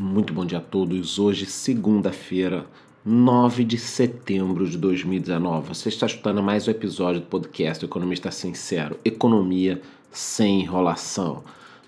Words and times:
Muito 0.00 0.32
bom 0.32 0.46
dia 0.46 0.58
a 0.58 0.60
todos. 0.60 1.18
Hoje, 1.18 1.44
segunda-feira, 1.44 2.64
9 3.04 3.64
de 3.64 3.76
setembro 3.76 4.64
de 4.64 4.78
2019. 4.78 5.70
Você 5.70 5.88
está 5.88 6.06
escutando 6.06 6.40
mais 6.40 6.68
um 6.68 6.70
episódio 6.70 7.20
do 7.20 7.26
podcast 7.26 7.84
Economista 7.84 8.30
Sincero: 8.30 8.96
Economia 9.04 9.82
sem 10.12 10.60
enrolação. 10.60 11.42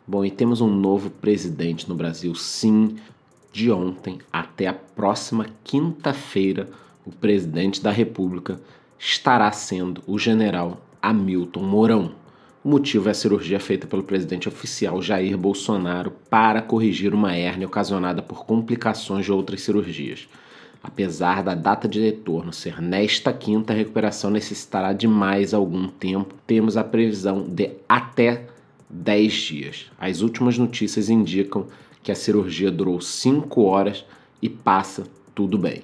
Bom, 0.05 0.25
e 0.25 0.31
temos 0.33 0.61
um 0.61 0.69
novo 0.69 1.09
presidente 1.09 1.89
no 1.89 1.95
Brasil, 1.95 2.35
sim. 2.35 2.97
De 3.53 3.71
ontem 3.71 4.19
até 4.33 4.67
a 4.67 4.75
próxima 4.75 5.47
quinta-feira, 5.63 6.69
o 7.07 7.13
presidente 7.13 7.81
da 7.81 7.93
República 7.93 8.61
estará 8.99 9.53
sendo 9.53 10.03
o 10.05 10.19
general 10.19 10.81
Hamilton 11.01 11.63
Mourão. 11.63 12.20
O 12.63 12.69
motivo 12.69 13.09
é 13.09 13.13
a 13.13 13.15
cirurgia 13.15 13.59
feita 13.59 13.87
pelo 13.87 14.03
presidente 14.03 14.47
oficial 14.47 15.01
Jair 15.01 15.35
Bolsonaro 15.39 16.13
para 16.29 16.61
corrigir 16.61 17.15
uma 17.15 17.35
hérnia 17.35 17.67
ocasionada 17.67 18.21
por 18.21 18.45
complicações 18.45 19.25
de 19.25 19.33
outras 19.33 19.63
cirurgias. 19.63 20.29
Apesar 20.83 21.43
da 21.43 21.55
data 21.55 21.89
de 21.89 21.99
retorno 21.99 22.53
ser 22.53 22.83
nesta 22.83 23.33
quinta, 23.33 23.73
a 23.73 23.77
recuperação 23.77 24.31
necessitará 24.31 24.93
de 24.93 25.09
mais 25.09 25.55
algum 25.55 25.89
tempo. 25.89 26.35
Temos 26.47 26.77
a 26.77 26.85
previsão 26.85 27.49
de 27.49 27.71
até 27.89 28.45
10 28.91 29.33
dias. 29.33 29.91
As 29.99 30.21
últimas 30.21 30.59
notícias 30.59 31.09
indicam 31.09 31.67
que 32.03 32.13
a 32.13 32.15
cirurgia 32.15 32.71
durou 32.71 33.01
5 33.01 33.63
horas 33.63 34.05
e 34.43 34.51
passa 34.51 35.05
tudo 35.35 35.57
bem. 35.57 35.83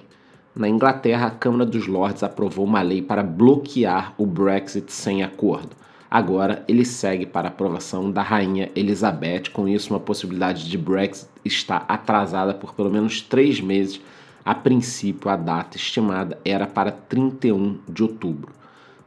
Na 0.55 0.69
Inglaterra, 0.69 1.25
a 1.25 1.31
Câmara 1.31 1.65
dos 1.65 1.87
Lordes 1.87 2.21
aprovou 2.21 2.65
uma 2.65 2.83
lei 2.83 3.01
para 3.01 3.23
bloquear 3.23 4.13
o 4.15 4.27
Brexit 4.27 4.93
sem 4.93 5.23
acordo. 5.23 5.75
Agora 6.09 6.63
ele 6.69 6.85
segue 6.85 7.25
para 7.25 7.49
aprovação 7.49 8.09
da 8.09 8.21
rainha 8.21 8.71
Elizabeth. 8.73 9.49
Com 9.51 9.67
isso, 9.67 9.93
uma 9.93 9.99
possibilidade 9.99 10.69
de 10.69 10.77
Brexit 10.77 11.29
está 11.43 11.83
atrasada 11.87 12.53
por 12.53 12.73
pelo 12.73 12.89
menos 12.89 13.21
três 13.21 13.59
meses. 13.59 13.99
A 14.45 14.55
princípio, 14.55 15.29
a 15.29 15.35
data 15.35 15.75
estimada 15.75 16.39
era 16.45 16.65
para 16.65 16.91
31 16.91 17.79
de 17.89 18.03
outubro. 18.03 18.53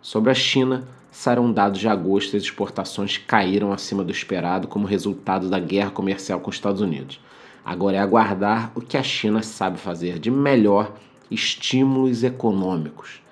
Sobre 0.03 0.31
a 0.31 0.35
China, 0.35 0.87
saíram 1.11 1.51
dados 1.51 1.81
de 1.81 1.89
agosto 1.89 2.35
e 2.35 2.37
as 2.37 2.43
exportações 2.43 3.17
caíram 3.17 3.73
acima 3.73 4.05
do 4.05 4.13
esperado 4.13 4.69
como 4.69 4.87
resultado 4.87 5.49
da 5.49 5.59
guerra 5.59 5.91
comercial 5.91 6.39
com 6.41 6.51
os 6.51 6.57
Estados 6.57 6.83
Unidos. 6.83 7.19
Agora 7.65 7.97
é 7.97 8.01
aguardar 8.01 8.73
o 8.75 8.81
que 8.83 8.99
a 8.99 9.03
China 9.03 9.43
sabe 9.43 9.79
fazer 9.79 10.19
de 10.19 10.31
melhor 10.31 10.93
estímulos 11.31 12.23
econômicos 12.23 13.23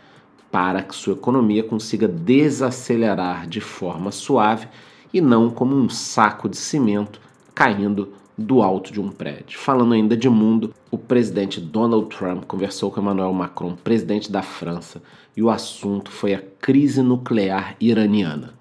para 0.50 0.82
que 0.82 0.94
sua 0.94 1.14
economia 1.14 1.62
consiga 1.62 2.08
desacelerar 2.08 3.46
de 3.46 3.60
forma 3.60 4.10
suave 4.10 4.68
e 5.12 5.20
não 5.20 5.50
como 5.50 5.76
um 5.76 5.88
saco 5.88 6.48
de 6.48 6.56
cimento 6.56 7.20
caindo 7.54 8.12
do 8.36 8.62
alto 8.62 8.92
de 8.92 9.00
um 9.00 9.10
prédio. 9.10 9.58
Falando 9.58 9.94
ainda 9.94 10.16
de 10.16 10.28
mundo, 10.28 10.72
o 10.90 10.96
presidente 10.96 11.60
Donald 11.60 12.08
Trump 12.16 12.44
conversou 12.44 12.90
com 12.90 13.00
Emmanuel 13.00 13.32
Macron, 13.32 13.74
presidente 13.74 14.30
da 14.30 14.42
França, 14.42 15.02
e 15.36 15.42
o 15.42 15.50
assunto 15.50 16.10
foi 16.10 16.34
a 16.34 16.42
crise 16.60 17.02
nuclear 17.02 17.74
iraniana. 17.80 18.54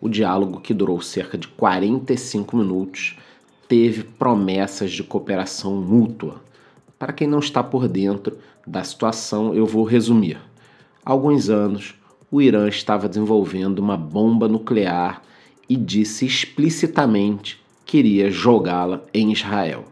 O 0.00 0.08
diálogo, 0.08 0.60
que 0.60 0.72
durou 0.72 1.00
cerca 1.02 1.36
de 1.36 1.46
45 1.48 2.56
minutos, 2.56 3.18
teve 3.68 4.02
promessas 4.02 4.92
de 4.92 5.02
cooperação 5.02 5.76
mútua. 5.76 6.40
Para 6.98 7.12
quem 7.12 7.28
não 7.28 7.38
está 7.38 7.62
por 7.62 7.86
dentro 7.86 8.38
da 8.66 8.82
situação, 8.82 9.54
eu 9.54 9.66
vou 9.66 9.84
resumir. 9.84 10.38
Há 11.08 11.12
alguns 11.12 11.48
anos, 11.48 11.94
o 12.30 12.38
Irã 12.38 12.68
estava 12.68 13.08
desenvolvendo 13.08 13.78
uma 13.78 13.96
bomba 13.96 14.46
nuclear 14.46 15.22
e 15.66 15.74
disse 15.74 16.26
explicitamente 16.26 17.58
que 17.86 17.96
iria 17.96 18.30
jogá-la 18.30 19.00
em 19.14 19.32
Israel. 19.32 19.86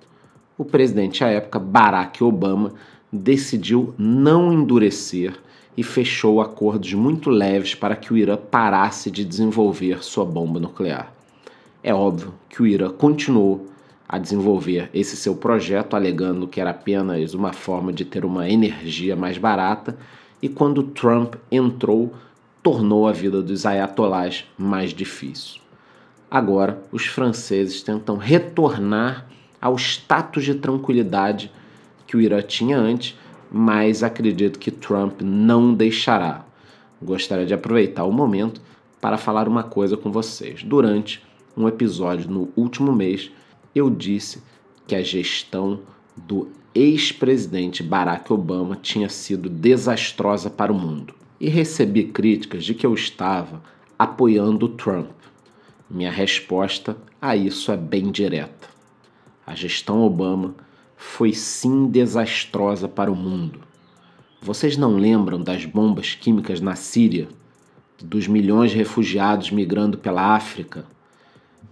O 0.59 0.63
presidente 0.63 1.25
à 1.25 1.29
época, 1.29 1.59
Barack 1.59 2.23
Obama, 2.23 2.75
decidiu 3.11 3.95
não 3.97 4.53
endurecer 4.53 5.33
e 5.75 5.83
fechou 5.83 6.39
acordos 6.39 6.93
muito 6.93 7.31
leves 7.31 7.75
para 7.75 7.97
que 7.97 8.13
o 8.13 8.19
Irã 8.19 8.37
parasse 8.37 9.11
de 9.11 9.25
desenvolver 9.25 10.05
sua 10.05 10.27
bomba 10.27 10.61
nuclear. 10.61 11.15
É 11.83 11.95
óbvio 11.95 12.35
que 12.47 12.61
o 12.61 12.67
Irã 12.67 12.91
continuou 12.91 13.65
a 14.07 14.19
desenvolver 14.19 14.91
esse 14.93 15.17
seu 15.17 15.35
projeto, 15.35 15.97
alegando 15.97 16.47
que 16.47 16.61
era 16.61 16.73
apenas 16.73 17.33
uma 17.33 17.55
forma 17.55 17.91
de 17.91 18.05
ter 18.05 18.23
uma 18.23 18.51
energia 18.51 19.17
mais 19.17 19.39
barata 19.39 19.97
e 20.43 20.49
quando 20.49 20.83
Trump 20.83 21.35
entrou, 21.51 22.15
tornou 22.63 23.07
a 23.07 23.13
vida 23.13 23.43
dos 23.43 23.65
ayatolás 23.65 24.45
mais 24.59 24.93
difícil. 24.93 25.61
Agora, 26.31 26.83
os 26.91 27.07
franceses 27.07 27.83
tentam 27.83 28.17
retornar 28.17 29.27
ao 29.61 29.77
status 29.77 30.45
de 30.45 30.55
tranquilidade 30.55 31.51
que 32.07 32.17
o 32.17 32.21
Irã 32.21 32.43
tinha 32.43 32.79
antes, 32.79 33.17
mas 33.51 34.03
acredito 34.03 34.59
que 34.59 34.71
Trump 34.71 35.23
não 35.23 35.73
deixará. 35.73 36.45
Gostaria 37.01 37.47
de 37.47 37.55
aproveitar 37.55 38.05
o 38.05 38.13
momento 38.13 38.61
para 39.01 39.17
falar 39.17 39.49
uma 39.49 39.63
coisa 39.63 39.97
com 39.97 40.11
vocês. 40.11 40.63
Durante 40.63 41.23
um 41.57 41.69
episódio 41.69 42.31
no 42.31 42.49
último 42.57 42.93
mês, 42.93 43.31
eu 43.75 43.89
disse 43.89 44.43
que 44.87 44.95
a 44.95 45.03
gestão 45.03 45.81
do 46.17 46.49
ex-presidente 46.77 47.83
Barack 47.83 48.31
Obama 48.31 48.77
tinha 48.77 49.09
sido 49.09 49.49
desastrosa 49.49 50.51
para 50.51 50.71
o 50.71 50.79
mundo 50.79 51.15
e 51.41 51.49
recebi 51.49 52.05
críticas 52.05 52.67
de 52.67 52.75
que 52.75 52.85
eu 52.85 52.93
estava 52.93 53.63
apoiando 53.99 54.69
Trump. 54.69 55.11
Minha 55.89 56.11
resposta 56.11 56.95
a 57.21 57.35
isso 57.35 57.73
é 57.73 57.79
bem 57.79 58.11
direta. 58.11 58.69
A 59.47 59.55
gestão 59.55 60.03
Obama 60.03 60.55
foi 60.99 61.33
sim 61.33 61.87
desastrosa 61.87 62.87
para 62.87 63.11
o 63.11 63.17
mundo. 63.17 63.61
Vocês 64.43 64.77
não 64.77 64.99
lembram 64.99 65.43
das 65.43 65.65
bombas 65.65 66.15
químicas 66.15 66.61
na 66.61 66.77
Síria, 66.77 67.27
dos 68.03 68.29
milhões 68.29 68.73
de 68.73 68.77
refugiados 68.77 69.51
migrando 69.51 69.97
pela 69.97 70.35
África? 70.35 70.85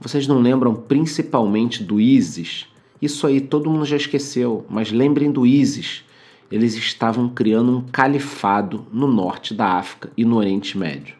Vocês 0.00 0.26
não 0.26 0.40
lembram 0.40 0.74
principalmente 0.74 1.84
do 1.84 2.00
ISIS? 2.00 2.66
Isso 3.04 3.26
aí 3.26 3.38
todo 3.38 3.68
mundo 3.68 3.84
já 3.84 3.98
esqueceu, 3.98 4.64
mas 4.66 4.90
lembrem 4.90 5.30
do 5.30 5.44
ISIS. 5.44 6.02
Eles 6.50 6.74
estavam 6.74 7.28
criando 7.28 7.76
um 7.76 7.82
califado 7.82 8.86
no 8.90 9.06
norte 9.06 9.52
da 9.52 9.72
África 9.72 10.10
e 10.16 10.24
no 10.24 10.38
Oriente 10.38 10.78
Médio. 10.78 11.14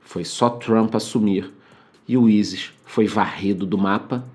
Foi 0.00 0.24
só 0.24 0.50
Trump 0.50 0.92
assumir 0.96 1.48
e 2.08 2.16
o 2.16 2.28
ISIS 2.28 2.72
foi 2.84 3.06
varrido 3.06 3.64
do 3.64 3.78
mapa. 3.78 4.26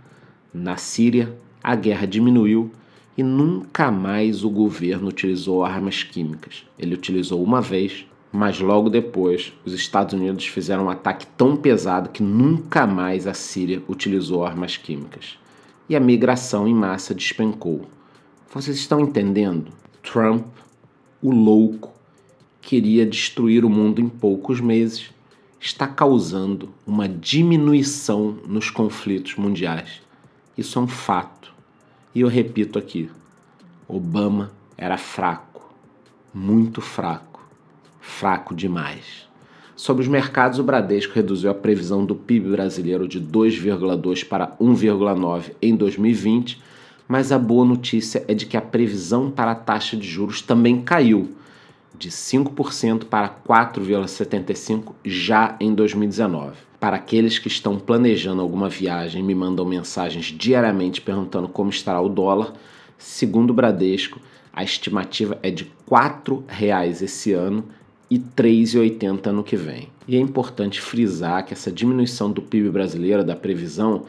Na 0.53 0.77
Síria, 0.77 1.37
a 1.61 1.75
guerra 1.75 2.07
diminuiu 2.07 2.71
e 3.17 3.21
nunca 3.21 3.91
mais 3.91 4.45
o 4.45 4.49
governo 4.49 5.09
utilizou 5.09 5.65
armas 5.65 6.03
químicas. 6.03 6.65
Ele 6.79 6.95
utilizou 6.95 7.43
uma 7.43 7.59
vez, 7.59 8.05
mas 8.31 8.61
logo 8.61 8.89
depois 8.89 9.51
os 9.65 9.73
Estados 9.73 10.13
Unidos 10.13 10.47
fizeram 10.47 10.85
um 10.85 10.89
ataque 10.89 11.27
tão 11.35 11.57
pesado 11.57 12.11
que 12.11 12.23
nunca 12.23 12.87
mais 12.87 13.27
a 13.27 13.33
Síria 13.33 13.83
utilizou 13.89 14.45
armas 14.45 14.77
químicas 14.77 15.40
e 15.91 15.95
a 15.95 15.99
migração 15.99 16.65
em 16.69 16.73
massa 16.73 17.13
despencou. 17.13 17.81
Vocês 18.49 18.77
estão 18.77 19.01
entendendo? 19.01 19.73
Trump, 20.01 20.45
o 21.21 21.29
louco, 21.31 21.91
queria 22.61 23.05
destruir 23.05 23.65
o 23.65 23.69
mundo 23.69 23.99
em 23.99 24.07
poucos 24.07 24.61
meses, 24.61 25.11
está 25.59 25.85
causando 25.85 26.73
uma 26.87 27.09
diminuição 27.09 28.37
nos 28.47 28.69
conflitos 28.69 29.35
mundiais. 29.35 30.01
Isso 30.57 30.79
é 30.79 30.81
um 30.81 30.87
fato. 30.87 31.53
E 32.15 32.21
eu 32.21 32.29
repito 32.29 32.79
aqui: 32.79 33.09
Obama 33.85 34.49
era 34.77 34.97
fraco, 34.97 35.75
muito 36.33 36.79
fraco, 36.79 37.45
fraco 37.99 38.55
demais. 38.55 39.27
Sobre 39.81 40.03
os 40.03 40.07
mercados, 40.07 40.59
o 40.59 40.63
Bradesco 40.63 41.15
reduziu 41.15 41.49
a 41.49 41.55
previsão 41.55 42.05
do 42.05 42.13
PIB 42.13 42.51
brasileiro 42.51 43.07
de 43.07 43.19
2,2 43.19 44.23
para 44.23 44.55
1,9 44.61 45.53
em 45.59 45.75
2020, 45.75 46.61
mas 47.07 47.31
a 47.31 47.39
boa 47.39 47.65
notícia 47.65 48.23
é 48.27 48.35
de 48.35 48.45
que 48.45 48.55
a 48.55 48.61
previsão 48.61 49.31
para 49.31 49.53
a 49.53 49.55
taxa 49.55 49.97
de 49.97 50.07
juros 50.07 50.39
também 50.39 50.83
caiu 50.83 51.31
de 51.97 52.11
5% 52.11 53.05
para 53.05 53.27
4,75 53.27 54.93
já 55.03 55.55
em 55.59 55.73
2019. 55.73 56.57
Para 56.79 56.97
aqueles 56.97 57.39
que 57.39 57.47
estão 57.47 57.79
planejando 57.79 58.39
alguma 58.43 58.69
viagem 58.69 59.23
e 59.23 59.25
me 59.25 59.33
mandam 59.33 59.65
mensagens 59.65 60.25
diariamente 60.25 61.01
perguntando 61.01 61.47
como 61.47 61.71
estará 61.71 61.99
o 61.99 62.07
dólar, 62.07 62.53
segundo 62.99 63.49
o 63.49 63.55
Bradesco, 63.55 64.19
a 64.53 64.63
estimativa 64.63 65.39
é 65.41 65.49
de 65.49 65.63
R$ 65.63 65.71
4,00 65.89 67.01
esse 67.01 67.33
ano 67.33 67.65
e 68.11 68.19
3,80 68.19 69.27
no 69.27 69.41
que 69.41 69.55
vem. 69.55 69.87
E 70.05 70.17
é 70.17 70.19
importante 70.19 70.81
frisar 70.81 71.45
que 71.45 71.53
essa 71.53 71.71
diminuição 71.71 72.29
do 72.29 72.41
PIB 72.41 72.69
brasileiro, 72.69 73.23
da 73.23 73.37
previsão 73.37 74.03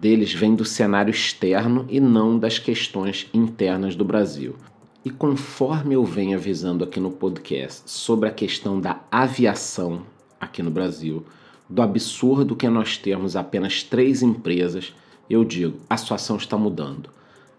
deles, 0.00 0.32
vem 0.32 0.54
do 0.54 0.64
cenário 0.64 1.10
externo 1.10 1.84
e 1.90 2.00
não 2.00 2.38
das 2.38 2.58
questões 2.58 3.28
internas 3.34 3.94
do 3.94 4.06
Brasil. 4.06 4.56
E 5.04 5.10
conforme 5.10 5.94
eu 5.94 6.02
venho 6.02 6.38
avisando 6.38 6.82
aqui 6.82 6.98
no 6.98 7.10
podcast 7.10 7.82
sobre 7.90 8.26
a 8.26 8.32
questão 8.32 8.80
da 8.80 9.02
aviação 9.10 10.00
aqui 10.40 10.62
no 10.62 10.70
Brasil, 10.70 11.22
do 11.68 11.82
absurdo 11.82 12.56
que 12.56 12.66
nós 12.70 12.96
termos 12.96 13.36
apenas 13.36 13.82
três 13.82 14.22
empresas, 14.22 14.94
eu 15.28 15.44
digo, 15.44 15.76
a 15.90 15.96
situação 15.98 16.38
está 16.38 16.56
mudando. 16.56 17.10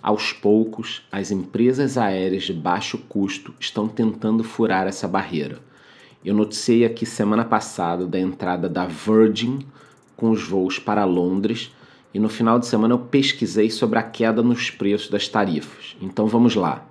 Aos 0.01 0.33
poucos, 0.33 1.03
as 1.11 1.29
empresas 1.29 1.99
aéreas 1.99 2.43
de 2.43 2.53
baixo 2.53 2.97
custo 2.97 3.53
estão 3.59 3.87
tentando 3.87 4.43
furar 4.43 4.87
essa 4.87 5.07
barreira. 5.07 5.61
Eu 6.23 6.33
noticiei 6.33 6.85
aqui 6.85 7.05
semana 7.05 7.43
passada 7.43 8.07
da 8.07 8.17
entrada 8.17 8.69
da 8.69 8.85
Virgin 8.85 9.59
com 10.15 10.29
os 10.29 10.41
voos 10.41 10.79
para 10.79 11.03
Londres 11.03 11.69
e 12.13 12.19
no 12.19 12.29
final 12.29 12.57
de 12.57 12.65
semana 12.65 12.93
eu 12.93 12.99
pesquisei 12.99 13.69
sobre 13.69 13.99
a 13.99 14.03
queda 14.03 14.41
nos 14.41 14.69
preços 14.69 15.09
das 15.09 15.27
tarifas. 15.27 15.97
Então 16.01 16.25
vamos 16.25 16.55
lá. 16.55 16.85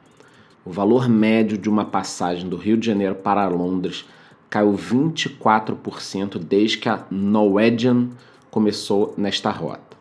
O 0.66 0.70
valor 0.70 1.08
médio 1.08 1.56
de 1.56 1.66
uma 1.66 1.86
passagem 1.86 2.46
do 2.46 2.58
Rio 2.58 2.76
de 2.76 2.84
Janeiro 2.84 3.14
para 3.14 3.48
Londres 3.48 4.04
caiu 4.50 4.74
24% 4.74 6.38
desde 6.38 6.76
que 6.76 6.90
a 6.90 7.02
Norwegian 7.10 8.10
começou 8.50 9.14
nesta 9.16 9.50
rota. 9.50 9.96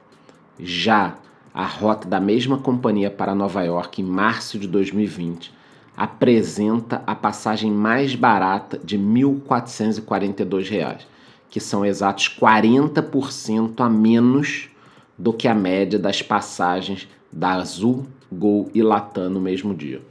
Já 0.59 1.15
a 1.53 1.65
rota 1.65 2.05
da 2.05 2.19
mesma 2.19 2.57
companhia 2.57 3.09
para 3.09 3.33
Nova 3.33 3.63
York 3.63 4.01
em 4.01 4.05
março 4.05 4.59
de 4.59 4.67
2020 4.67 5.60
apresenta 5.95 7.03
a 7.05 7.13
passagem 7.13 7.71
mais 7.71 8.15
barata 8.15 8.79
de 8.83 8.97
R$ 8.97 9.03
1.442, 9.03 11.01
que 11.49 11.59
são 11.59 11.85
exatos 11.85 12.29
40% 12.29 13.73
a 13.79 13.89
menos 13.89 14.69
do 15.17 15.33
que 15.33 15.47
a 15.47 15.53
média 15.53 15.99
das 15.99 16.21
passagens 16.21 17.07
da 17.31 17.53
Azul, 17.53 18.07
Gol 18.31 18.71
e 18.73 18.81
Latam 18.81 19.29
no 19.29 19.39
mesmo 19.39 19.73
dia. 19.75 20.01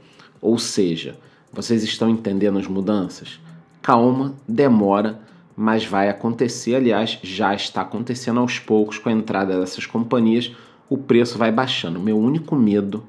Ou 0.41 0.57
seja, 0.57 1.17
vocês 1.51 1.83
estão 1.83 2.09
entendendo 2.09 2.57
as 2.57 2.67
mudanças? 2.67 3.39
Calma, 3.81 4.33
demora, 4.47 5.19
mas 5.55 5.85
vai 5.85 6.09
acontecer. 6.09 6.75
Aliás, 6.75 7.19
já 7.21 7.53
está 7.53 7.81
acontecendo 7.81 8.39
aos 8.39 8.57
poucos 8.57 8.97
com 8.97 9.09
a 9.09 9.11
entrada 9.11 9.59
dessas 9.59 9.85
companhias, 9.85 10.55
o 10.89 10.97
preço 10.97 11.37
vai 11.37 11.51
baixando. 11.51 11.99
Meu 11.99 12.17
único 12.17 12.55
medo 12.55 13.03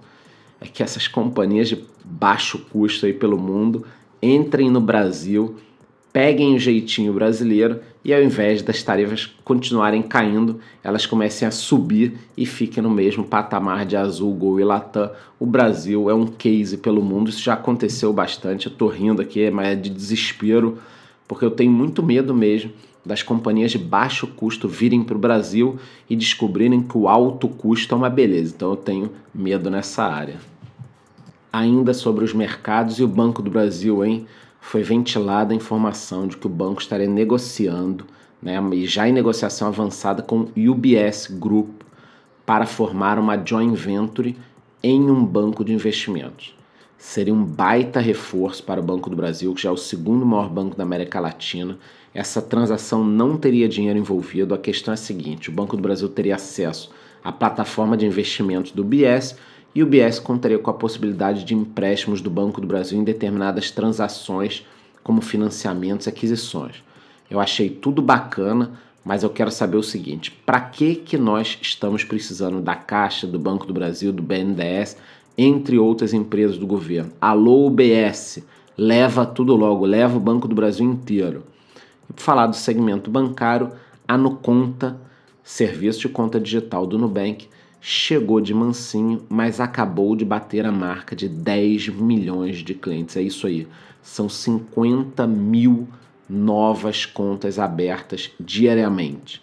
é 0.62 0.67
que 0.69 0.82
essas 0.82 1.09
companhias 1.09 1.69
de 1.69 1.85
baixo 2.05 2.59
custo 2.70 3.05
aí 3.05 3.12
pelo 3.12 3.37
mundo 3.37 3.85
entrem 4.23 4.70
no 4.70 4.81
Brasil 4.81 5.56
peguem 6.12 6.55
o 6.55 6.59
jeitinho 6.59 7.12
brasileiro 7.12 7.81
e 8.05 8.12
ao 8.12 8.23
invés 8.23 8.62
das 8.62 8.82
tarifas 8.82 9.26
continuarem 9.44 10.03
caindo, 10.03 10.61
elas 10.85 11.06
comecem 11.06 11.49
a 11.49 11.50
subir 11.50 12.19
e 12.37 12.44
fiquem 12.44 12.82
no 12.82 12.91
mesmo 12.91 13.25
patamar 13.25 13.87
de 13.87 13.97
Azul, 13.97 14.35
Gol 14.35 14.61
e 14.61 14.64
Latam. 14.64 15.11
O 15.38 15.47
Brasil 15.47 16.11
é 16.11 16.14
um 16.14 16.26
case 16.26 16.76
pelo 16.76 17.03
mundo, 17.03 17.31
isso 17.31 17.43
já 17.43 17.55
aconteceu 17.55 18.12
bastante. 18.12 18.67
Eu 18.67 18.73
tô 18.73 18.88
rindo 18.88 19.23
aqui, 19.23 19.50
mas 19.50 19.69
é 19.69 19.75
de 19.75 19.88
desespero, 19.88 20.79
porque 21.26 21.44
eu 21.44 21.50
tenho 21.50 21.73
muito 21.73 22.03
medo 22.03 22.35
mesmo 22.35 22.73
das 23.05 23.23
companhias 23.23 23.73
de 23.73 23.79
baixo 23.79 24.26
custo 24.26 24.69
virem 24.69 25.03
para 25.03 25.17
o 25.17 25.20
Brasil 25.20 25.79
e 26.09 26.14
descobrirem 26.14 26.82
que 26.82 26.97
o 26.97 27.09
alto 27.09 27.49
custo 27.49 27.94
é 27.94 27.99
uma 27.99 28.11
beleza. 28.11 28.53
Então 28.55 28.70
eu 28.70 28.76
tenho 28.76 29.11
medo 29.35 29.70
nessa 29.70 30.05
área. 30.05 30.51
Ainda 31.52 31.93
sobre 31.93 32.25
os 32.25 32.32
mercados 32.32 32.99
e 32.99 33.04
o 33.04 33.08
Banco 33.08 33.43
do 33.43 33.50
Brasil, 33.50 34.04
hein? 34.04 34.26
foi 34.62 34.82
ventilada 34.82 35.52
a 35.52 35.56
informação 35.56 36.26
de 36.26 36.37
que 36.37 36.46
o 36.46 36.50
banco 36.50 36.81
estaria 36.81 37.08
negociando, 37.08 38.06
né, 38.40 38.58
e 38.72 38.87
já 38.87 39.06
em 39.06 39.12
negociação 39.12 39.69
avançada 39.69 40.22
com 40.22 40.46
o 40.56 40.70
UBS 40.70 41.26
Group 41.26 41.82
para 42.46 42.64
formar 42.64 43.19
uma 43.19 43.37
joint 43.37 43.75
venture 43.75 44.38
em 44.82 45.10
um 45.10 45.22
banco 45.25 45.64
de 45.64 45.72
investimentos. 45.72 46.56
Seria 46.96 47.34
um 47.34 47.44
baita 47.44 47.99
reforço 47.99 48.62
para 48.62 48.81
o 48.81 48.84
Banco 48.84 49.10
do 49.10 49.16
Brasil, 49.16 49.52
que 49.52 49.62
já 49.62 49.69
é 49.69 49.72
o 49.72 49.76
segundo 49.76 50.25
maior 50.25 50.49
banco 50.49 50.76
da 50.76 50.84
América 50.84 51.19
Latina. 51.19 51.76
Essa 52.14 52.40
transação 52.40 53.04
não 53.04 53.37
teria 53.37 53.69
dinheiro 53.69 53.99
envolvido. 53.99 54.54
A 54.54 54.58
questão 54.58 54.93
é 54.93 54.94
a 54.94 54.96
seguinte: 54.96 55.50
o 55.50 55.52
Banco 55.52 55.76
do 55.76 55.82
Brasil 55.82 56.08
teria 56.08 56.37
acesso 56.37 56.93
à 57.22 57.32
plataforma 57.32 57.96
de 57.96 58.06
investimentos 58.06 58.70
do 58.70 58.82
UBS 58.82 59.37
e 59.74 59.82
o 59.82 59.86
BS 59.86 60.19
contaria 60.20 60.58
com 60.58 60.70
a 60.70 60.74
possibilidade 60.74 61.44
de 61.44 61.54
empréstimos 61.54 62.20
do 62.20 62.30
Banco 62.30 62.60
do 62.60 62.66
Brasil 62.66 62.98
em 62.98 63.04
determinadas 63.04 63.70
transações, 63.70 64.66
como 65.02 65.20
financiamentos 65.20 66.06
e 66.06 66.10
aquisições. 66.10 66.82
Eu 67.30 67.40
achei 67.40 67.70
tudo 67.70 68.02
bacana, 68.02 68.72
mas 69.04 69.22
eu 69.22 69.30
quero 69.30 69.50
saber 69.50 69.76
o 69.76 69.82
seguinte: 69.82 70.30
para 70.44 70.60
que, 70.60 70.94
que 70.94 71.16
nós 71.16 71.58
estamos 71.60 72.04
precisando 72.04 72.60
da 72.60 72.74
Caixa, 72.74 73.26
do 73.26 73.38
Banco 73.38 73.66
do 73.66 73.74
Brasil, 73.74 74.12
do 74.12 74.22
BNDES, 74.22 74.96
entre 75.36 75.78
outras 75.78 76.12
empresas 76.12 76.58
do 76.58 76.66
governo? 76.66 77.12
Alô, 77.20 77.66
UBS, 77.66 78.44
leva 78.76 79.25
tudo 79.25 79.56
logo, 79.56 79.86
leva 79.86 80.16
o 80.16 80.20
Banco 80.20 80.46
do 80.46 80.54
Brasil 80.54 80.86
inteiro. 80.86 81.44
E 82.08 82.12
por 82.12 82.22
falar 82.22 82.46
do 82.46 82.56
segmento 82.56 83.10
bancário, 83.10 83.72
a 84.06 84.16
Nuconta, 84.18 85.00
serviço 85.42 86.00
de 86.00 86.08
conta 86.10 86.38
digital 86.38 86.86
do 86.86 86.98
Nubank, 86.98 87.48
chegou 87.84 88.40
de 88.40 88.55
mansinho, 88.55 89.25
mas 89.29 89.58
acabou 89.58 90.14
de 90.14 90.25
bater 90.25 90.64
a 90.64 90.70
marca 90.70 91.17
de 91.17 91.29
10 91.29 91.88
milhões 91.88 92.58
de 92.58 92.75
clientes. 92.75 93.17
É 93.17 93.23
isso 93.23 93.44
aí. 93.44 93.67
São 94.00 94.29
50 94.29 95.26
mil 95.26 95.88
novas 96.31 97.05
contas 97.05 97.58
abertas 97.58 98.31
diariamente. 98.38 99.43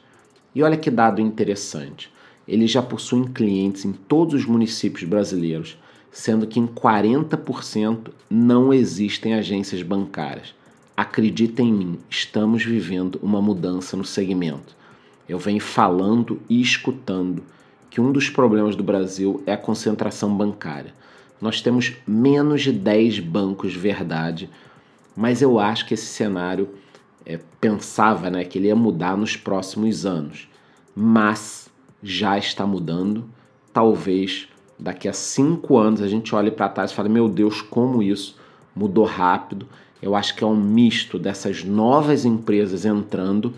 E 0.55 0.63
olha 0.63 0.77
que 0.77 0.89
dado 0.89 1.21
interessante. 1.21 2.09
Eles 2.47 2.71
já 2.71 2.81
possuem 2.81 3.25
clientes 3.25 3.83
em 3.83 3.91
todos 3.91 4.33
os 4.33 4.45
municípios 4.45 5.03
brasileiros, 5.03 5.77
sendo 6.09 6.47
que 6.47 6.61
em 6.61 6.65
40% 6.65 8.09
não 8.29 8.73
existem 8.73 9.33
agências 9.33 9.83
bancárias. 9.83 10.55
Acredita 10.95 11.61
em 11.61 11.73
mim, 11.73 11.99
estamos 12.09 12.63
vivendo 12.63 13.19
uma 13.21 13.41
mudança 13.41 13.97
no 13.97 14.05
segmento. 14.05 14.77
Eu 15.27 15.37
venho 15.37 15.61
falando 15.61 16.41
e 16.49 16.61
escutando 16.61 17.43
que 17.89 17.99
um 17.99 18.11
dos 18.11 18.29
problemas 18.29 18.75
do 18.75 18.83
Brasil 18.83 19.41
é 19.45 19.53
a 19.53 19.57
concentração 19.57 20.35
bancária. 20.35 20.93
Nós 21.41 21.61
temos 21.61 21.93
menos 22.05 22.61
de 22.61 22.71
10 22.71 23.19
bancos 23.19 23.73
verdade, 23.73 24.49
mas 25.15 25.41
eu 25.41 25.59
acho 25.59 25.85
que 25.85 25.93
esse 25.93 26.05
cenário 26.05 26.69
é, 27.25 27.39
pensava 27.59 28.29
né, 28.29 28.43
que 28.43 28.57
ele 28.57 28.67
ia 28.67 28.75
mudar 28.75 29.17
nos 29.17 29.35
próximos 29.35 30.05
anos. 30.05 30.47
Mas 30.95 31.69
já 32.01 32.37
está 32.37 32.65
mudando. 32.65 33.25
Talvez 33.71 34.47
daqui 34.77 35.07
a 35.07 35.13
cinco 35.13 35.77
anos 35.77 36.01
a 36.01 36.07
gente 36.07 36.33
olhe 36.33 36.51
para 36.51 36.69
trás 36.69 36.91
e 36.91 36.95
fale: 36.95 37.09
meu 37.09 37.27
Deus, 37.29 37.61
como 37.61 38.01
isso 38.01 38.37
mudou 38.75 39.05
rápido. 39.05 39.67
Eu 40.01 40.15
acho 40.15 40.35
que 40.35 40.43
é 40.43 40.47
um 40.47 40.55
misto 40.55 41.19
dessas 41.19 41.63
novas 41.63 42.23
empresas 42.23 42.85
entrando 42.85 43.53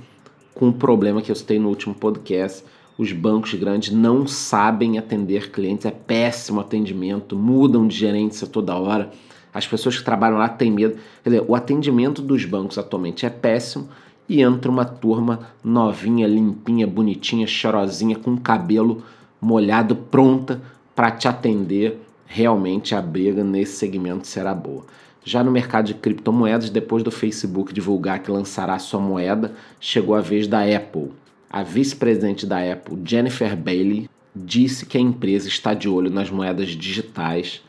com 0.55 0.69
o 0.69 0.73
problema 0.73 1.21
que 1.21 1.31
eu 1.31 1.35
citei 1.35 1.59
no 1.59 1.69
último 1.69 1.93
podcast 1.93 2.63
os 3.01 3.11
bancos 3.11 3.55
grandes 3.55 3.91
não 3.91 4.27
sabem 4.27 4.99
atender 4.99 5.49
clientes, 5.49 5.87
é 5.87 5.91
péssimo 5.91 6.61
atendimento, 6.61 7.35
mudam 7.35 7.87
de 7.87 7.95
gerentes 7.97 8.43
a 8.43 8.45
toda 8.45 8.75
hora. 8.75 9.09
As 9.51 9.65
pessoas 9.65 9.97
que 9.97 10.05
trabalham 10.05 10.37
lá 10.37 10.47
têm 10.47 10.69
medo. 10.69 10.99
Quer 11.23 11.31
dizer, 11.31 11.45
o 11.47 11.55
atendimento 11.55 12.21
dos 12.21 12.45
bancos 12.45 12.77
atualmente 12.77 13.25
é 13.25 13.29
péssimo 13.31 13.89
e 14.29 14.43
entra 14.43 14.69
uma 14.69 14.85
turma 14.85 15.47
novinha, 15.63 16.27
limpinha, 16.27 16.85
bonitinha, 16.85 17.47
chorosinha, 17.47 18.17
com 18.17 18.37
cabelo 18.37 19.01
molhado, 19.41 19.95
pronta 19.95 20.61
para 20.95 21.09
te 21.09 21.27
atender. 21.27 21.99
Realmente 22.27 22.93
a 22.93 23.01
briga 23.01 23.43
nesse 23.43 23.77
segmento 23.77 24.27
será 24.27 24.53
boa. 24.53 24.85
Já 25.25 25.43
no 25.43 25.49
mercado 25.49 25.87
de 25.87 25.95
criptomoedas, 25.95 26.69
depois 26.69 27.01
do 27.01 27.09
Facebook 27.09 27.73
divulgar 27.73 28.19
que 28.19 28.29
lançará 28.29 28.77
sua 28.77 28.99
moeda, 28.99 29.55
chegou 29.79 30.13
a 30.13 30.21
vez 30.21 30.47
da 30.47 30.61
Apple 30.61 31.09
a 31.51 31.63
vice-presidente 31.63 32.45
da 32.45 32.59
Apple, 32.71 32.97
Jennifer 33.03 33.57
Bailey, 33.57 34.09
disse 34.33 34.85
que 34.85 34.97
a 34.97 35.01
empresa 35.01 35.49
está 35.49 35.73
de 35.73 35.89
olho 35.89 36.09
nas 36.09 36.29
moedas 36.29 36.69
digitais, 36.69 37.61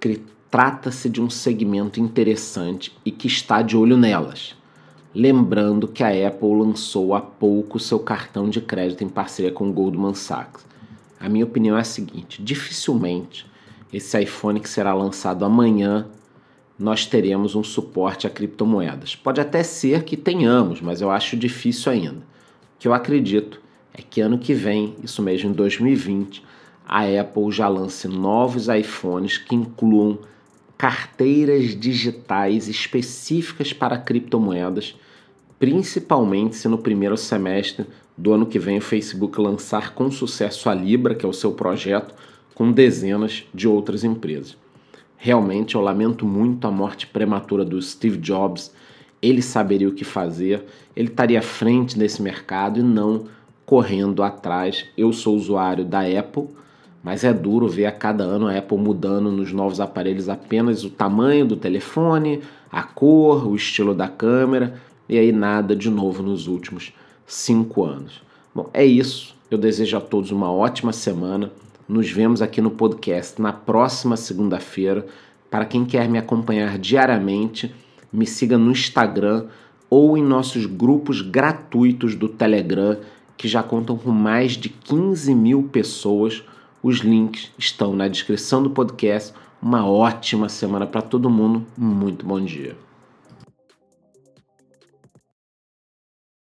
que 0.00 0.22
trata-se 0.50 1.10
de 1.10 1.20
um 1.20 1.28
segmento 1.28 2.00
interessante 2.00 2.96
e 3.04 3.10
que 3.10 3.26
está 3.26 3.60
de 3.60 3.76
olho 3.76 3.94
nelas. 3.94 4.56
Lembrando 5.14 5.86
que 5.86 6.02
a 6.02 6.28
Apple 6.28 6.48
lançou 6.48 7.14
há 7.14 7.20
pouco 7.20 7.78
seu 7.78 7.98
cartão 7.98 8.48
de 8.48 8.62
crédito 8.62 9.04
em 9.04 9.08
parceria 9.08 9.52
com 9.52 9.68
o 9.68 9.72
Goldman 9.72 10.14
Sachs. 10.14 10.64
A 11.20 11.28
minha 11.28 11.44
opinião 11.44 11.76
é 11.76 11.80
a 11.80 11.84
seguinte: 11.84 12.42
dificilmente 12.42 13.46
esse 13.92 14.18
iPhone 14.18 14.60
que 14.60 14.68
será 14.68 14.94
lançado 14.94 15.44
amanhã 15.44 16.06
nós 16.78 17.04
teremos 17.04 17.54
um 17.54 17.62
suporte 17.62 18.26
a 18.26 18.30
criptomoedas. 18.30 19.14
Pode 19.14 19.40
até 19.40 19.62
ser 19.62 20.04
que 20.04 20.16
tenhamos, 20.16 20.80
mas 20.80 21.00
eu 21.00 21.10
acho 21.10 21.36
difícil 21.36 21.92
ainda 21.92 22.35
que 22.78 22.86
eu 22.86 22.94
acredito 22.94 23.60
é 23.92 24.02
que 24.02 24.20
ano 24.20 24.38
que 24.38 24.52
vem, 24.52 24.94
isso 25.02 25.22
mesmo 25.22 25.50
em 25.50 25.52
2020, 25.52 26.42
a 26.86 27.02
Apple 27.20 27.50
já 27.50 27.66
lance 27.66 28.06
novos 28.06 28.68
iPhones 28.68 29.38
que 29.38 29.54
incluam 29.54 30.18
carteiras 30.76 31.78
digitais 31.78 32.68
específicas 32.68 33.72
para 33.72 33.98
criptomoedas, 33.98 34.94
principalmente 35.58 36.56
se 36.56 36.68
no 36.68 36.78
primeiro 36.78 37.16
semestre 37.16 37.86
do 38.16 38.32
ano 38.32 38.46
que 38.46 38.58
vem 38.58 38.78
o 38.78 38.82
Facebook 38.82 39.40
lançar 39.40 39.94
com 39.94 40.10
sucesso 40.10 40.68
a 40.68 40.74
Libra, 40.74 41.14
que 41.14 41.24
é 41.24 41.28
o 41.28 41.32
seu 41.32 41.52
projeto, 41.52 42.14
com 42.54 42.70
dezenas 42.70 43.44
de 43.52 43.66
outras 43.66 44.04
empresas. 44.04 44.56
Realmente 45.16 45.74
eu 45.74 45.80
lamento 45.80 46.26
muito 46.26 46.66
a 46.66 46.70
morte 46.70 47.06
prematura 47.06 47.64
do 47.64 47.80
Steve 47.80 48.18
Jobs 48.18 48.72
ele 49.20 49.42
saberia 49.42 49.88
o 49.88 49.94
que 49.94 50.04
fazer, 50.04 50.64
ele 50.94 51.08
estaria 51.08 51.38
à 51.38 51.42
frente 51.42 51.98
desse 51.98 52.22
mercado 52.22 52.80
e 52.80 52.82
não 52.82 53.26
correndo 53.64 54.22
atrás. 54.22 54.86
Eu 54.96 55.12
sou 55.12 55.34
usuário 55.36 55.84
da 55.84 56.00
Apple, 56.00 56.48
Mas 57.02 57.22
é 57.22 57.32
duro 57.32 57.68
ver 57.68 57.86
a 57.86 57.92
cada 57.92 58.24
ano 58.24 58.48
a 58.48 58.58
Apple 58.58 58.76
mudando 58.76 59.30
nos 59.30 59.52
novos 59.52 59.78
aparelhos 59.78 60.28
apenas 60.28 60.82
o 60.82 60.90
tamanho 60.90 61.46
do 61.46 61.56
telefone, 61.56 62.40
a 62.70 62.82
cor, 62.82 63.46
o 63.46 63.54
estilo 63.54 63.94
da 63.94 64.08
câmera 64.08 64.74
e 65.08 65.16
aí 65.16 65.30
nada 65.30 65.76
de 65.76 65.88
novo 65.88 66.20
nos 66.20 66.48
últimos 66.48 66.92
cinco 67.24 67.84
anos. 67.84 68.22
Bom, 68.52 68.68
é 68.74 68.84
isso. 68.84 69.36
Eu 69.48 69.56
desejo 69.56 69.96
a 69.96 70.00
todos 70.00 70.32
uma 70.32 70.50
ótima 70.50 70.92
semana. 70.92 71.52
Nos 71.88 72.10
vemos 72.10 72.42
aqui 72.42 72.60
no 72.60 72.72
podcast 72.72 73.40
na 73.40 73.52
próxima 73.52 74.16
segunda-feira. 74.16 75.06
Para 75.48 75.64
quem 75.64 75.84
quer 75.84 76.08
me 76.08 76.18
acompanhar 76.18 76.76
diariamente, 76.76 77.72
me 78.16 78.26
siga 78.26 78.56
no 78.56 78.70
Instagram 78.70 79.46
ou 79.88 80.16
em 80.16 80.22
nossos 80.22 80.66
grupos 80.66 81.20
gratuitos 81.20 82.14
do 82.14 82.28
Telegram, 82.28 82.98
que 83.36 83.46
já 83.46 83.62
contam 83.62 83.96
com 83.96 84.10
mais 84.10 84.52
de 84.52 84.68
15 84.68 85.34
mil 85.34 85.64
pessoas 85.64 86.42
os 86.82 86.98
links 86.98 87.50
estão 87.58 87.96
na 87.96 88.06
descrição 88.06 88.62
do 88.62 88.70
podcast. 88.70 89.34
Uma 89.60 89.84
ótima 89.84 90.48
semana 90.48 90.86
para 90.86 91.02
todo 91.02 91.28
mundo. 91.28 91.66
Muito 91.76 92.24
bom 92.24 92.40
dia. 92.40 92.85